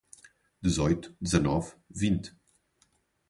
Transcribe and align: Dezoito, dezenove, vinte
Dezoito, 0.63 1.13
dezenove, 1.21 1.75
vinte 1.91 2.31